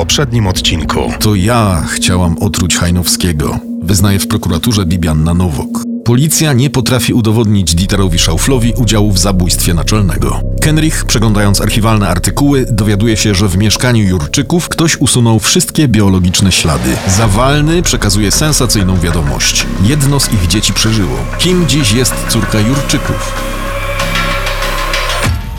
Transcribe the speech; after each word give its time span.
poprzednim 0.00 0.46
odcinku. 0.46 1.12
To 1.20 1.34
ja 1.34 1.84
chciałam 1.90 2.38
otruć 2.38 2.76
Hajnowskiego, 2.76 3.58
wyznaje 3.82 4.18
w 4.18 4.28
prokuraturze 4.28 4.86
Bibianna 4.86 5.34
Nowok. 5.34 5.68
Policja 6.04 6.52
nie 6.52 6.70
potrafi 6.70 7.12
udowodnić 7.12 7.74
Dieterowi 7.74 8.18
Schauflowi 8.18 8.72
udziału 8.76 9.12
w 9.12 9.18
zabójstwie 9.18 9.74
naczelnego. 9.74 10.40
Kenrich, 10.62 11.04
przeglądając 11.04 11.60
archiwalne 11.60 12.08
artykuły, 12.08 12.66
dowiaduje 12.70 13.16
się, 13.16 13.34
że 13.34 13.48
w 13.48 13.56
mieszkaniu 13.56 14.04
Jurczyków 14.04 14.68
ktoś 14.68 14.96
usunął 14.96 15.38
wszystkie 15.38 15.88
biologiczne 15.88 16.52
ślady. 16.52 16.96
Zawalny 17.06 17.82
przekazuje 17.82 18.30
sensacyjną 18.30 19.00
wiadomość. 19.00 19.66
Jedno 19.82 20.20
z 20.20 20.32
ich 20.32 20.46
dzieci 20.46 20.72
przeżyło. 20.72 21.16
Kim 21.38 21.68
dziś 21.68 21.92
jest 21.92 22.14
córka 22.28 22.60
Jurczyków? 22.60 23.32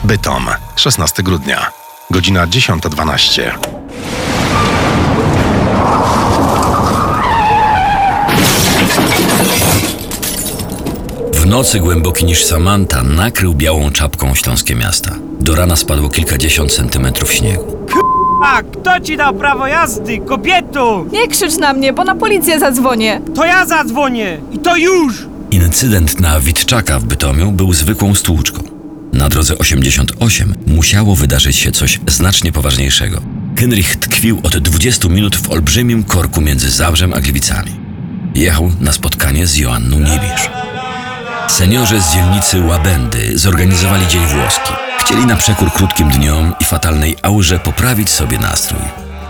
Bytom, 0.03 0.45
16 0.75 1.23
grudnia, 1.23 1.71
godzina 2.11 2.47
10.12. 2.47 3.80
W 11.51 11.53
nocy 11.53 11.79
głęboki 11.79 12.25
niż 12.25 12.43
Samanta 12.43 13.03
nakrył 13.03 13.53
białą 13.53 13.91
czapką 13.91 14.35
śląskie 14.35 14.75
miasta. 14.75 15.15
Do 15.39 15.55
rana 15.55 15.75
spadło 15.75 16.09
kilkadziesiąt 16.09 16.73
centymetrów 16.73 17.33
śniegu. 17.33 17.77
A 18.43 18.63
kto 18.63 18.99
ci 18.99 19.17
dał 19.17 19.33
prawo 19.33 19.67
jazdy, 19.67 20.17
kobieto? 20.17 21.05
Nie 21.11 21.27
krzycz 21.27 21.57
na 21.57 21.73
mnie, 21.73 21.93
bo 21.93 22.03
na 22.03 22.15
policję 22.15 22.59
zadzwonię. 22.59 23.21
To 23.35 23.45
ja 23.45 23.65
zadzwonię 23.65 24.37
i 24.51 24.59
to 24.59 24.75
już! 24.75 25.27
Incydent 25.51 26.19
na 26.19 26.39
Witczaka 26.39 26.99
w 26.99 27.03
Bytomiu 27.03 27.51
był 27.51 27.73
zwykłą 27.73 28.15
stłuczką. 28.15 28.63
Na 29.13 29.29
drodze 29.29 29.57
88 29.57 30.55
musiało 30.67 31.15
wydarzyć 31.15 31.55
się 31.55 31.71
coś 31.71 31.99
znacznie 32.07 32.51
poważniejszego. 32.51 33.21
Henrich 33.59 33.95
tkwił 33.95 34.39
od 34.43 34.57
20 34.57 35.07
minut 35.07 35.35
w 35.35 35.49
olbrzymim 35.49 36.03
korku 36.03 36.41
między 36.41 36.71
Zabrzem 36.71 37.13
a 37.13 37.21
Gliwicami. 37.21 37.71
Jechał 38.35 38.71
na 38.79 38.91
spotkanie 38.91 39.47
z 39.47 39.57
Joanną 39.57 39.99
Niebisz. 39.99 40.60
Seniorzy 41.51 42.01
z 42.01 42.13
dzielnicy 42.13 42.61
Łabędy 42.61 43.37
zorganizowali 43.37 44.07
Dzień 44.07 44.21
Włoski. 44.25 44.73
Chcieli 44.99 45.25
na 45.25 45.35
przekór 45.35 45.71
krótkim 45.71 46.09
dniom 46.09 46.53
i 46.59 46.65
fatalnej 46.65 47.15
aurze 47.21 47.59
poprawić 47.59 48.09
sobie 48.09 48.39
nastrój. 48.39 48.79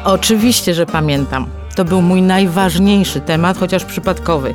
Oczywiście, 0.03 0.73
że 0.73 0.85
pamiętam. 0.85 1.47
To 1.75 1.85
był 1.85 2.01
mój 2.01 2.21
najważniejszy 2.21 3.21
temat, 3.21 3.57
chociaż 3.57 3.85
przypadkowy. 3.85 4.53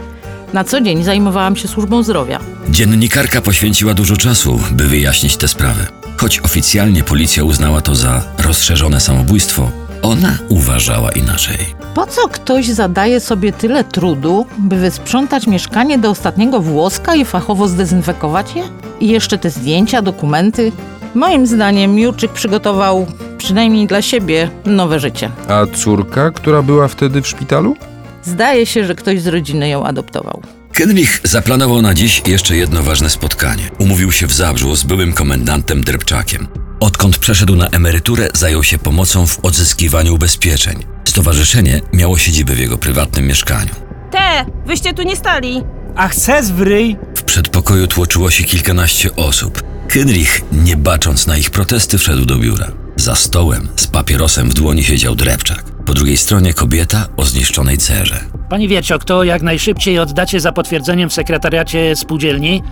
Na 0.52 0.64
co 0.64 0.80
dzień 0.80 1.04
zajmowałam 1.04 1.56
się 1.56 1.68
służbą 1.68 2.02
zdrowia. 2.02 2.40
Dziennikarka 2.68 3.40
poświęciła 3.40 3.94
dużo 3.94 4.16
czasu, 4.16 4.60
by 4.70 4.86
wyjaśnić 4.86 5.36
tę 5.36 5.48
sprawę. 5.48 5.86
Choć 6.16 6.40
oficjalnie 6.40 7.02
policja 7.02 7.44
uznała 7.44 7.80
to 7.80 7.94
za 7.94 8.22
rozszerzone 8.38 9.00
samobójstwo, 9.00 9.70
ona 10.02 10.38
uważała 10.48 11.12
inaczej. 11.12 11.58
Po 11.94 12.06
co 12.06 12.28
ktoś 12.28 12.66
zadaje 12.66 13.20
sobie 13.20 13.52
tyle 13.52 13.84
trudu, 13.84 14.46
by 14.58 14.76
wysprzątać 14.76 15.46
mieszkanie 15.46 15.98
do 15.98 16.10
ostatniego 16.10 16.60
włoska 16.60 17.14
i 17.14 17.24
fachowo 17.24 17.68
zdezynfekować 17.68 18.54
je? 18.56 18.62
I 19.00 19.08
jeszcze 19.08 19.38
te 19.38 19.50
zdjęcia, 19.50 20.02
dokumenty? 20.02 20.72
Moim 21.14 21.46
zdaniem 21.46 21.98
Jurczyk 21.98 22.32
przygotował, 22.32 23.06
przynajmniej 23.38 23.86
dla 23.86 24.02
siebie, 24.02 24.50
nowe 24.64 25.00
życie. 25.00 25.30
A 25.48 25.66
córka, 25.74 26.30
która 26.30 26.62
była 26.62 26.88
wtedy 26.88 27.22
w 27.22 27.28
szpitalu? 27.28 27.76
Zdaje 28.22 28.66
się, 28.66 28.84
że 28.84 28.94
ktoś 28.94 29.20
z 29.20 29.26
rodziny 29.26 29.68
ją 29.68 29.84
adoptował. 29.84 30.42
Kenrich 30.72 31.20
zaplanował 31.24 31.82
na 31.82 31.94
dziś 31.94 32.22
jeszcze 32.26 32.56
jedno 32.56 32.82
ważne 32.82 33.10
spotkanie. 33.10 33.62
Umówił 33.78 34.12
się 34.12 34.26
w 34.26 34.32
Zabrzu 34.32 34.76
z 34.76 34.84
byłym 34.84 35.12
komendantem 35.12 35.84
Drepczakiem. 35.84 36.46
Odkąd 36.80 37.18
przeszedł 37.18 37.56
na 37.56 37.68
emeryturę, 37.68 38.28
zajął 38.34 38.64
się 38.64 38.78
pomocą 38.78 39.26
w 39.26 39.44
odzyskiwaniu 39.44 40.14
ubezpieczeń. 40.14 40.84
Stowarzyszenie 41.04 41.80
miało 41.92 42.18
siedzibę 42.18 42.54
w 42.54 42.58
jego 42.58 42.78
prywatnym 42.78 43.26
mieszkaniu. 43.26 43.74
Te, 44.10 44.46
wyście 44.66 44.94
tu 44.94 45.02
nie 45.02 45.16
stali. 45.16 45.62
A 45.96 46.08
chcesz 46.08 46.46
w 46.46 46.60
ryj? 46.60 46.96
W 47.16 47.22
przedpokoju 47.22 47.86
tłoczyło 47.86 48.30
się 48.30 48.44
kilkanaście 48.44 49.16
osób. 49.16 49.62
Henrich, 49.88 50.42
nie 50.52 50.76
bacząc 50.76 51.26
na 51.26 51.36
ich 51.36 51.50
protesty, 51.50 51.98
wszedł 51.98 52.24
do 52.24 52.36
biura. 52.36 52.72
Za 52.96 53.14
stołem, 53.14 53.68
z 53.76 53.86
papierosem 53.86 54.50
w 54.50 54.54
dłoni 54.54 54.84
siedział 54.84 55.14
Drepczak. 55.14 55.62
Po 55.86 55.94
drugiej 55.94 56.16
stronie 56.16 56.54
kobieta 56.54 57.08
o 57.16 57.24
zniszczonej 57.24 57.78
cerze. 57.78 58.20
Pani 58.50 58.68
Wierciok, 58.68 59.04
to 59.04 59.24
jak 59.24 59.42
najszybciej 59.42 59.98
oddacie 59.98 60.40
za 60.40 60.52
potwierdzeniem 60.52 61.10
w 61.10 61.12
sekretariacie 61.12 61.96
spółdzielni. 61.96 62.62